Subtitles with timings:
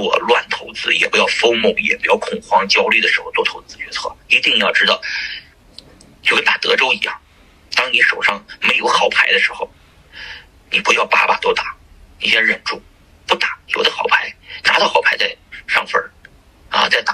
[0.00, 4.10] 做乱投资，也不要疯蒙也不要恐慌焦虑的时候做投资决策。
[4.28, 4.98] 一定要知道，
[6.22, 7.20] 就跟打德州一样，
[7.74, 9.70] 当你手上没有好牌的时候，
[10.70, 11.76] 你不要把把都打，
[12.18, 12.82] 你先忍住
[13.26, 13.58] 不打。
[13.68, 14.34] 有的好牌
[14.64, 15.36] 拿到好牌再
[15.68, 16.02] 上分
[16.70, 17.12] 啊，再打；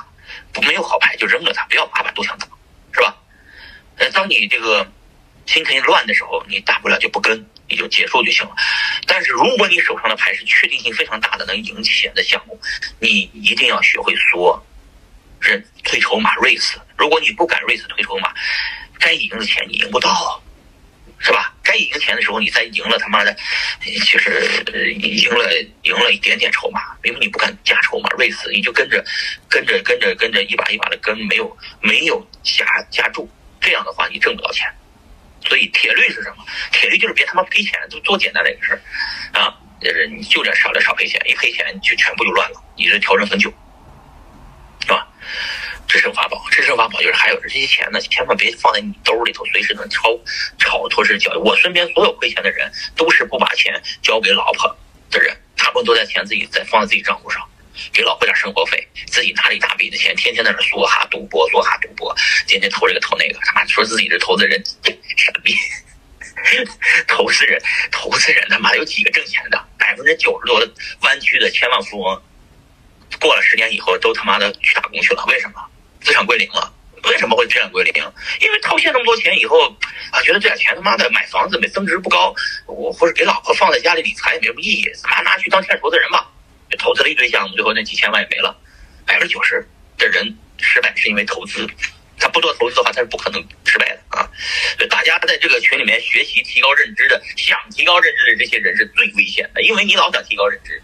[0.53, 2.46] 不没有好牌就扔了它，不要把把都想打，
[2.93, 3.16] 是吧？
[3.96, 4.87] 呃，当你这个
[5.46, 7.45] 心情乱的时候，你大不了就不跟。
[7.68, 8.54] 你就结束就行了，
[9.06, 12.58] 但是如果你手上的牌是确定性非常大的能赢钱的项目，
[13.00, 14.64] 你一定要学会缩，
[15.40, 16.74] 人推筹码 race。
[16.96, 18.32] 如果你不敢 race 推筹码，
[18.98, 20.40] 该赢的钱你赢不到，
[21.18, 21.52] 是吧？
[21.62, 23.36] 该赢钱的时候你再赢了，他妈的，
[23.82, 24.64] 其实
[25.00, 25.52] 赢了
[25.82, 29.04] 赢了一点点筹码，因为你不敢加筹码 race，你就跟着
[29.48, 33.28] 跟着跟着跟着一把一把的跟，没有没有加加注，
[33.60, 34.72] 这样的话你挣不到钱。
[35.48, 36.45] 所以铁律是什么？
[36.73, 38.81] 铁律就是别他妈赔钱，就多简单的一个事儿，
[39.39, 43.53] 啊，就是你就这少点少赔钱，一赔钱就全部就乱了，你这调整很久，
[44.81, 45.06] 是吧？
[45.89, 50.19] 制胜法宝，制胜法宝就是还有这些钱呢，千万别放在你兜里头，随时能超
[50.58, 51.36] 炒脱身交易。
[51.38, 54.77] 我身边所有亏钱的人，都是不把钱交给老婆
[55.10, 57.41] 的人，他们都在钱自己在放在自己账户上。
[57.92, 62.14] 给老婆点生活费，自己拿了一大笔的钱，天天在那梭哈赌博，梭哈赌博，
[62.46, 64.62] 天天投这个投那个，他妈说自己是投资人，
[65.16, 65.55] 傻逼！
[67.08, 67.60] 投资人，
[67.91, 69.64] 投资人他妈有几个挣钱的？
[69.78, 72.22] 百分之九十多的湾区的千万富翁，
[73.20, 75.64] 过了十年以后都他妈的去打工去了，为什么？
[76.00, 76.72] 资产归零了。
[77.04, 77.94] 为什么会资产归零？
[78.41, 79.69] 因为套现那么多钱以后
[80.10, 82.34] 啊，觉得这点钱他妈的买房子没增值不高，
[82.66, 86.28] 我或者给老婆放在家里理财也没什么意义，他妈拿去当天使投资人吧。
[86.78, 88.56] 投资了一堆项目，最后那几千万也没了。
[89.06, 91.67] 百分之九十的人失败是因为投资，
[92.19, 94.28] 他不做投资的话，他是不可能失败的啊。
[94.77, 100.83] 所以大家在这个群里面学习提高认知的，想提高认知的这些人是最危险的，因为你老想提高认知，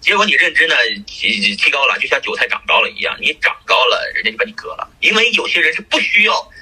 [0.00, 0.74] 结果你认知呢
[1.06, 4.88] 提提高了，就像韭菜长高了一样，你长高了，人家就把你割了。
[5.00, 6.52] 因为有些人是不需要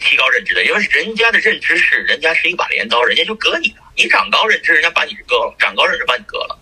[0.00, 3.76] 提高认知的，因为人家的认知是人家是一把镰刀，人家就割你了。
[3.96, 6.58] 你长高认知，人家把你割了；长高认知，把你割了。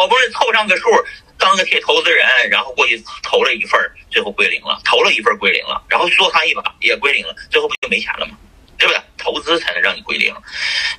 [0.00, 0.88] 好不容易凑上个数，
[1.36, 3.78] 当个铁投资人，然后过去投了一份，
[4.10, 8.34] 最后归零了；投了一份归零了，然后说他一把也归零了，最后不就没钱了吗？
[8.78, 9.02] 对不对？
[9.18, 10.34] 投资才能让你归零，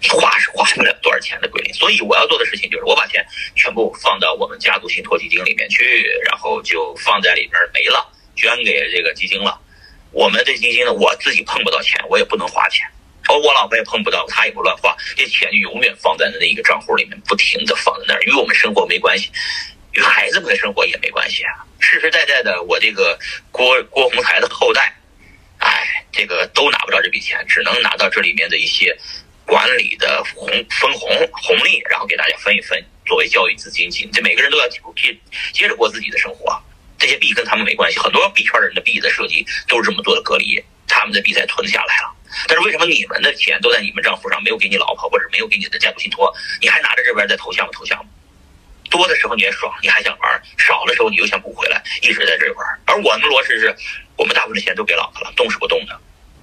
[0.04, 1.74] 你花是花不了多少钱的归零。
[1.74, 3.26] 所以我要做的事情就是，我把钱
[3.56, 9.60] 全部放到我们家族信托基金里面去，然后就放在里边没了，捐给这个基金了。
[10.12, 12.86] 我们这基金呢，我自己碰不到钱，我也不能花钱。
[13.38, 19.30] 我老婆也碰不到，她也不乱花，这钱就永远放在那一个账户里面，不停的放在那儿，与我们生活没关系，
[19.94, 21.66] 与孩子们的生活也没关系啊。
[21.80, 23.18] 实实在在的，我这个
[23.52, 24.96] 郭郭洪才的后代，
[25.58, 28.98] 哎，这个都拿不到这笔钱，只能拿到这里面的一些
[29.46, 33.90] 管理的红分红红利，然后给大家分一分，作为教育资金。
[34.14, 34.80] 这每个人都要接
[35.52, 36.62] 接着过自己的生活，
[36.98, 38.00] 这些币跟他们没关系。
[38.00, 42.11] 很多币圈人的币的设计都是这么做的隔离，他们的币才存下来了。
[42.48, 48.10] 但是为什么你们的钱都在你们账户上，没有给你老婆或者没有给你的家族信托，你还拿着这边在投项目投项目？
[48.90, 52.68] 多的时候你也爽，你还想玩；少的时候你又想补回来，一直在这玩。
[52.86, 53.74] 而我们罗氏是，
[54.18, 55.98] 我们大部分的钱都给老婆了，动是不动的。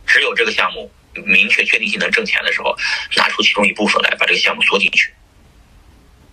[0.06, 2.74] 只有这个项目明确确定性能挣钱的时候，
[3.16, 5.12] 拿出其中一部分来把这个项目缩进去。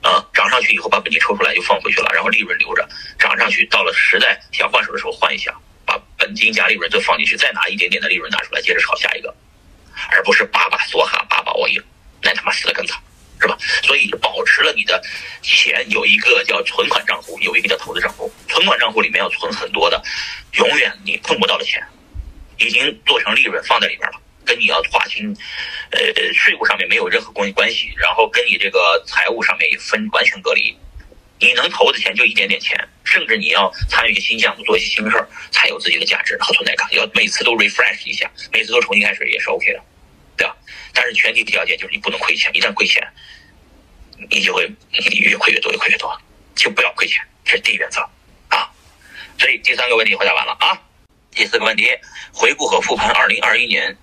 [0.04, 2.88] 啊，涨上去以后把本金抽出来又放回去了，然后利润留着。
[3.20, 5.54] 涨上去到了实在想换手的时候换一下，
[5.86, 9.36] 把本金加利润都放进去，再拿一点点的利润拿出来，接着炒下一个。
[10.12, 11.82] 而不是把把梭哈把把我赢，
[12.22, 13.00] 那他妈死的更惨，
[13.40, 13.58] 是吧？
[13.84, 15.02] 所以保持了你的
[15.42, 18.32] 钱有一个叫存款账户，有一个叫投资账户。
[18.48, 20.02] 存款账户里面要存很多的，
[20.54, 21.84] 永远你碰不到的钱，
[22.58, 25.36] 已经做成利润放在里边了，跟你要划清，
[25.92, 26.00] 呃，
[26.34, 30.76] 税务上面没有任何关关系，然后跟你这个财务上面也分完全隔离。
[31.40, 36.88] 你能投的钱就一点点钱，甚至你要参与新项目，做一些新事儿，才有自己的价值和存在感。
[36.94, 39.82] 要每次都 refresh 一下，每次都重新开始也是 OK 的，
[40.38, 40.56] 对吧？
[40.94, 43.06] 但是前提条件就是你不能亏钱，一旦亏钱，
[44.30, 44.66] 你就会
[45.10, 46.18] 你越亏越多，越亏越多，
[46.56, 48.00] 就不要亏钱，这是第一原则
[48.48, 48.72] 啊。
[49.38, 50.80] 所以第三个问题回答完了啊。
[51.32, 51.90] 第四个问题，
[52.32, 53.94] 回顾和复盘二零二一年，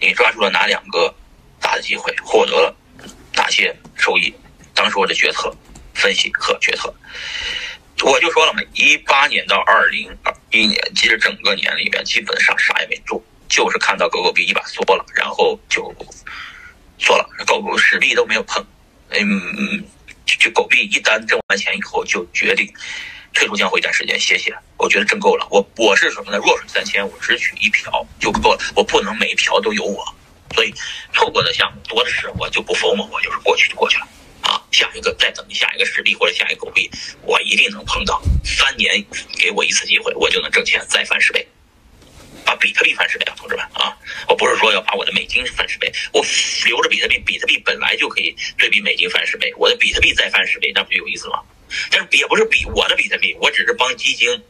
[0.00, 1.14] 你抓住了哪两个
[1.60, 2.74] 大的机会，获得了
[3.34, 4.32] 哪些收益？
[4.74, 5.54] 当时我的决策。
[5.98, 6.94] 分析和决策，
[8.04, 15.92] 我就说了嘛，一八年到二零二一年，其实整个年里边基本上啥也没做，就是看到狗狗币一把缩了，然后就
[16.98, 18.64] 缩了，狗狗实币都没有碰，
[19.10, 19.84] 嗯，
[20.24, 22.72] 就狗币一单挣完钱以后就决定
[23.34, 26.38] 退出江湖一段时间歇歇，我觉得挣够了，我我是什么呢？
[26.38, 30.04] 弱水三千，我只取一瓢就够了，我不能每一瓢都有我，
[30.54, 30.72] 所以
[31.12, 34.06] 错过的项目多的是，我就不疯了，我就是过去就过去了。
[34.48, 36.90] 啊，下一个再等下一个石币或者下一个狗币，
[37.22, 38.20] 我一定能碰到。
[38.42, 39.04] 三年
[39.38, 41.46] 给我一次机会，我就能挣钱再翻十倍，
[42.46, 43.94] 把比特币翻十倍啊，同志们啊！
[44.26, 46.24] 我不是说要把我的美金翻十倍，我
[46.64, 51.42] 留着比特币，比特币本来就可以对比美金翻十倍，我的比特币再翻十倍，那不就有意思吗？
[51.90, 54.42] 但是也不是比我的比特币，我只是帮基金，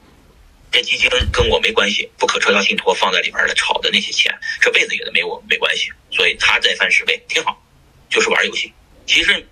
[0.71, 7.61] 这基金跟我没关系，不可撤销信托放在里边的炒的那些钱，这辈子也都没我没关系，所以它再翻十倍挺好，
[8.09, 8.73] 就是玩游戏。
[9.09, 9.45] 其实，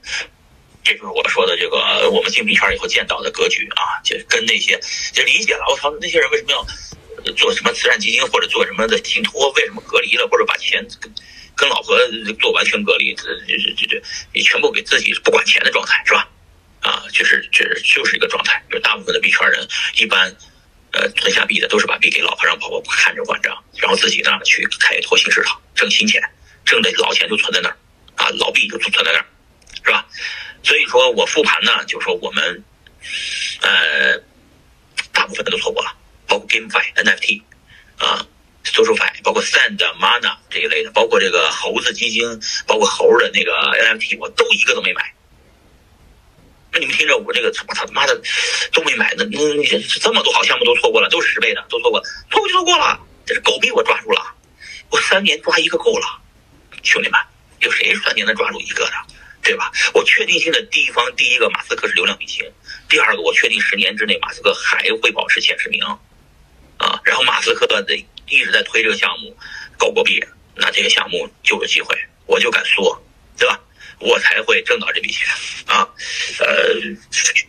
[0.85, 4.79] 这就是我说的这个我们进币圈以后见到的格局啊，就跟那些
[5.13, 5.65] 就理解了。
[5.71, 9.51] 我操，那些人为什么要做什么慈善基金或者做什么的信托？
[9.53, 11.11] 为什么隔离了，或者把钱跟
[11.57, 11.99] 跟老婆
[12.39, 13.15] 做完全隔离？
[13.15, 14.03] 这这这这，
[14.35, 16.29] 你全部给自己不管钱的状态是吧？
[16.83, 18.63] 啊，就是就是就是一个状态。
[18.71, 19.67] 就大部分的币圈人
[19.97, 20.31] 一般，
[20.93, 26.23] 呃，存下币的都是把币给老婆让婆婆看着管着，然后自己呢去开拓新市场挣新钱，
[26.65, 27.77] 挣的老钱就存在那儿
[28.15, 29.27] 啊，老币就存在那儿。
[30.89, 32.65] 说我复盘呢，就说我们，
[33.63, 34.19] 呃，
[35.13, 35.95] 大部分的都错过了，
[36.27, 37.43] 包括 GameFi、NFT
[37.99, 38.27] 啊、
[38.65, 45.13] SocialFi，包括 Sand、Mana 这一类的，包括这个猴子基金，包括猴的那个 NFT，我都一个都没买。
[46.73, 48.21] 那你们听着，我这个我操他妈的
[48.73, 52.01] 都没买，那那这么多好项目都错过了，都是十倍的，都错过，
[52.31, 53.01] 错过就错过了。
[53.25, 54.35] 这是狗币我抓住了，
[54.91, 56.07] 我三年抓一个够了，
[56.83, 57.21] 兄弟们，
[57.61, 58.93] 有谁三年能抓住一个的？
[59.47, 59.71] 对吧？
[59.95, 62.45] 我确定性的地方，第一个，马斯克是流量明星；
[62.89, 65.81] 第二个，我确定十年之内马斯克还会保持前十名，
[66.79, 67.97] 啊，然后马斯克的
[68.29, 69.37] 一直在推这个项目，
[69.79, 70.21] 狗狗币，
[70.57, 71.97] 那这个项目就有机会，
[72.27, 73.01] 我就敢说，
[73.39, 73.61] 对吧？
[74.01, 75.27] 我才会挣到这笔钱
[75.67, 75.89] 啊，
[76.41, 76.75] 呃，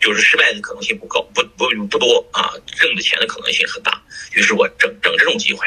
[0.00, 4.00] 就是失败的可能性不高，不不不多啊，挣的钱的可能性很大，
[4.34, 5.66] 于是我整整这种机会，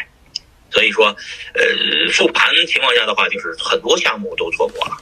[0.71, 1.07] 所以说，
[1.53, 4.97] 呃，复盘情况下的话，就是很多项目都错过了。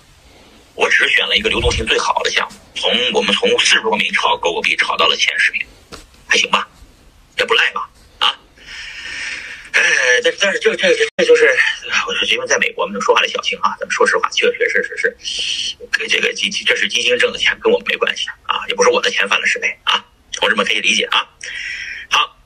[0.79, 5.61] 我只是选了一个流动性最好的项目，从我们从四十多名炒狗狗币炒到了前十名，
[6.25, 6.65] 还行吧，
[7.37, 7.89] 也不赖吧，
[8.19, 8.39] 啊，
[9.73, 9.81] 哎，
[10.23, 11.53] 但但是这这这这就是，
[12.07, 13.75] 我说因为在美国，我们说话得小心啊。
[13.77, 20.01] 咱们说实话，确确实实是，跟这个基这是基金挣的钱，跟我们没关系啊，也不是我的钱翻了十倍啊，
[20.31, 21.27] 同志们可以理解啊。
[22.09, 22.37] 好，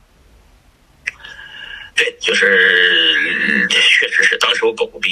[1.93, 5.11] 对，就是确实是当时我狗狗币。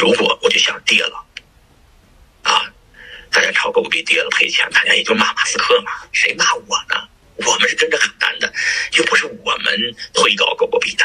[0.00, 1.26] 如果我就想跌了，
[2.42, 2.72] 啊，
[3.30, 7.06] 大家炒狗币跌了赔钱，大家也就骂马斯克嘛，谁骂我呢？
[7.36, 8.50] 我们是跟着喊单的，
[8.96, 11.04] 又不是我们推高狗狗币的，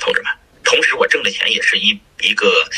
[0.00, 0.32] 同志们。
[0.64, 2.68] 同时，我挣的钱也是一一个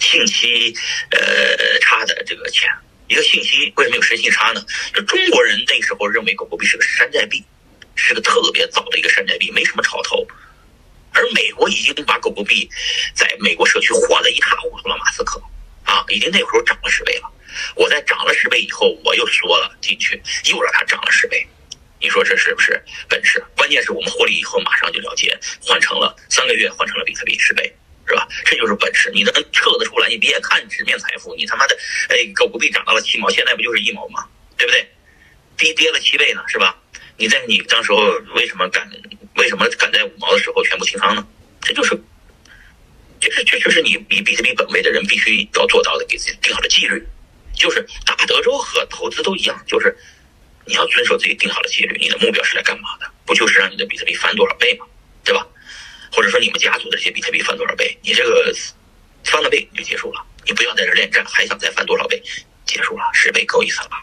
[0.00, 0.74] 信息
[1.12, 2.68] 呃差的这个钱，
[3.06, 4.60] 一个信息为什么有时信差呢？
[4.92, 7.44] 就中国人那时候认为狗狗币是个山寨币，
[7.94, 10.26] 是个特别早的一个山寨币，没什么炒头。
[11.18, 12.70] 而美国已经把狗狗币
[13.12, 15.42] 在美国社区火得一塌糊涂了，马斯克
[15.82, 17.28] 啊，已经那会儿涨了十倍了。
[17.74, 21.44] 我在涨了十倍以后，我又缩了进去，又让它涨了十倍。
[22.00, 23.44] 你说这是不是本事？
[23.56, 27.74] 关键是我们获利以后马上就了结，换成了三个月换成了比特币十倍，
[28.06, 28.28] 是吧？
[28.44, 30.08] 这就是本事，你能测得出来？
[30.08, 31.76] 你别看纸面财富，你他妈的，
[32.10, 34.24] 哎，狗狗币涨到了七毛，现在不就是一毛吗？
[34.56, 34.88] 对不对？
[35.56, 36.78] 跌跌了七倍呢，是吧？
[37.16, 37.98] 你在你当时候
[38.36, 38.88] 为什么敢？
[39.38, 41.26] 为什么敢在五毛的时候全部清仓呢？
[41.62, 41.98] 这就是，
[43.20, 47.02] 这是这就是你以比特币本位的人必须要做到的，给自己定好的纪律，
[47.54, 49.96] 就是打德州和投资都一样，就是
[50.64, 51.96] 你要遵守自己定好的纪律。
[51.98, 53.10] 你的目标是来干嘛的？
[53.24, 54.86] 不就是让你的比特币翻多少倍吗？
[55.24, 55.46] 对吧？
[56.10, 57.96] 或者说你们家族的这些比特币翻多少倍？
[58.02, 58.52] 你这个
[59.24, 62.20] 翻了倍你就结束了，你不要在这恋战，还想再翻多少倍？
[62.66, 64.02] 结束了，十倍够意思了吧？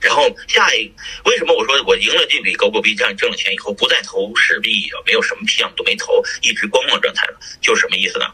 [0.00, 0.90] 然后下一，
[1.24, 8.26] 为什么我说我赢了这笔狗狗币，这样挣了钱以后不再投实币，没有什么项目都没投，一直观望状态了，就是什么意思呢？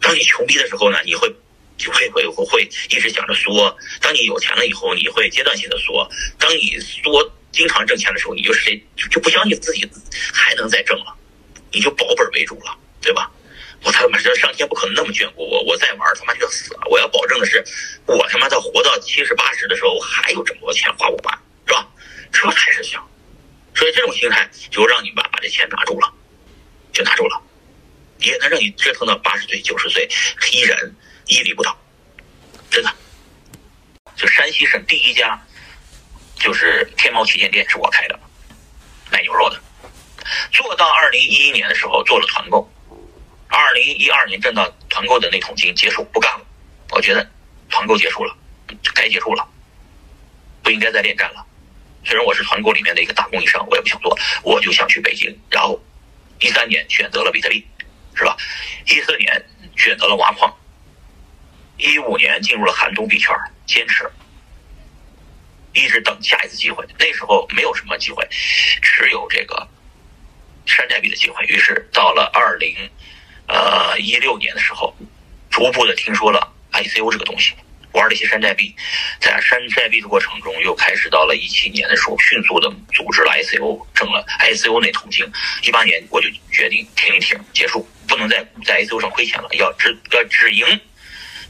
[0.00, 1.32] 当你穷逼的时候呢，你会
[1.76, 9.88] 就会会会会一直想着缩；当你有钱了以后，你会阶段性的缩；当你缩经常挣钱的时候，你就谁就不相信自己
[10.32, 11.14] 还能再挣了，
[11.72, 13.30] 你就保本为主了，对吧？
[13.84, 16.80] 我他妈这上天不可能那么眷顾我，我再玩他妈就要死了。
[16.90, 17.64] 我要保证的是，
[18.06, 21.88] 我他妈到活到七十八十的时候，我还有这么多钱花不完，是吧？
[22.32, 23.06] 这才是想。
[23.74, 26.12] 所以这种心态就让你把把这钱拿住了，
[26.92, 27.40] 就拿住了，
[28.18, 30.08] 也能让你折腾到八十岁、九十岁
[30.50, 30.76] 依然
[31.26, 31.78] 屹立不倒。
[32.70, 32.92] 真的，
[34.16, 35.40] 就山西省第一家
[36.40, 38.18] 就是天猫旗舰店是我开的，
[39.12, 39.60] 卖牛肉的，
[40.50, 42.68] 做到二零一一年的时候做了团购。
[43.88, 46.46] 零一二年挣到团购的那桶金结束不干了，
[46.90, 47.26] 我觉得
[47.70, 48.36] 团购结束了，
[48.94, 49.48] 该结束了，
[50.62, 51.46] 不应该再恋战了。
[52.04, 55.34] 虽然我是团购里面的一个大供应商，我也不想做，我就想去北京。
[55.50, 55.82] 然后
[56.38, 57.66] 一三年选择了比特币，
[58.14, 58.36] 是吧？
[58.86, 59.42] 一四年
[59.76, 60.54] 选择了挖矿，
[61.78, 63.34] 一五年进入了寒冬币圈，
[63.66, 64.10] 坚持，
[65.72, 66.86] 一直等下一次机会。
[66.98, 68.26] 那时候没有什么机会，
[68.82, 69.66] 只有这个
[70.66, 71.42] 山寨币的机会。
[71.46, 72.74] 于是到了二零
[73.48, 74.94] 呃一六年的时候，
[75.50, 77.54] 逐步的听说了 ICO 这个东西。
[77.92, 78.72] 玩了一些山寨币，
[79.18, 85.24] 在山寨币的过程中，又开始到了一七年的时候，迅速的组织了 ICO，挣了 ICO 那桶金。
[85.62, 90.64] 一八年我就决定停一停，结束，不能再在 ICO 上亏钱了，要止要止盈。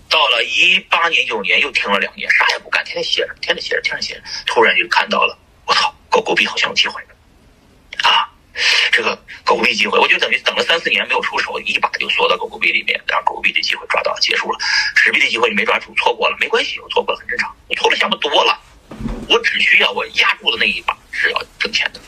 [0.08, 4.22] 到了一八年、一九年又停了两年，啥也不干，天天歇着，天天歇着，天天歇着。
[4.46, 5.36] 突然就看到了，
[5.66, 7.02] 我操，狗狗币好像有机会！
[8.90, 14.58] 这个狗币机会，我就等于等了三四年没有出手，一把就缩到狗狗币里面，让狗狗币的机会抓到，结束了。
[14.94, 17.54] 纸币的机会你没抓住，错过了，没关系，我错过了很正常。
[17.68, 18.58] 我投的项目多了，
[19.28, 22.00] 我只需要我压住的那一把是要挣钱的。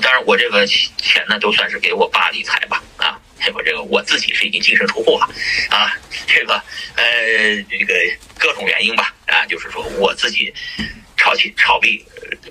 [0.00, 2.82] 当然，我这个钱呢，都算是给我爸理财吧。
[2.96, 3.20] 啊，
[3.54, 5.28] 我这个我自己是已经净身出户了。
[5.70, 5.96] 啊，
[6.26, 6.54] 这个
[6.96, 7.94] 呃，这个
[8.38, 9.14] 各种原因吧。
[9.26, 10.52] 啊，就是说我自己
[11.16, 12.04] 炒起炒币，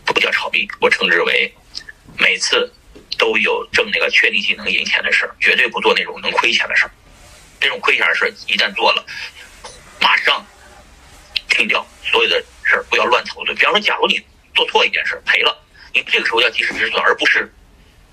[0.06, 1.54] 不叫炒币，我称之为
[2.18, 2.72] 每次。
[3.18, 6.92] 都有挣那个确定性能赢钱的事儿，绝对不做那种能亏钱的事儿。
[7.60, 9.06] 这种亏钱的事儿一旦做了，
[10.02, 10.46] 马上
[11.50, 13.44] 停掉所有的事儿，不要乱投。
[13.46, 14.22] 对，比方说，假如你
[14.54, 15.58] 做错一件事赔了，
[15.94, 17.52] 你这个时候要及时止损，而不是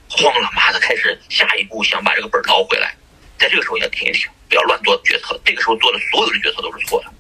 [0.09, 2.95] 慌了妈的开始下一步想把这个本儿捞回来。
[3.39, 5.41] 在这个时候要停一停，不要乱做决策。
[5.45, 7.11] 这个时候做的所有的决策都是错的，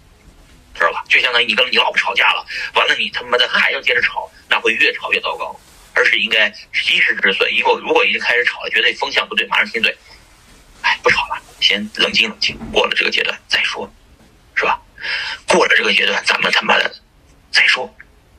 [0.74, 1.02] 知道吧？
[1.08, 5.58] 就相当于你跟你老婆吵架了，完了你他妈的还要接着吵，那会越吵越糟糕。
[5.94, 7.52] 而是应该及时止损。
[7.54, 9.96] 以后如果已经开始炒了，觉得风向不对，马上停嘴。
[10.82, 13.92] 哎，不炒了，先冷静冷静，过了这个阶段再说，
[14.54, 14.80] 是吧？
[15.46, 16.94] 过了这个阶段，咱们他妈的
[17.50, 17.94] 再说。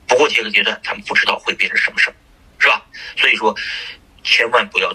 [0.08, 2.16] 不过这个阶段，咱们不知道会变成什么事儿，
[2.60, 2.84] 是吧？
[3.16, 3.56] 所以说，
[4.24, 4.92] 千万不要。